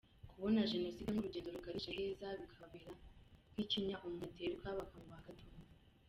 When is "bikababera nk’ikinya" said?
2.41-3.95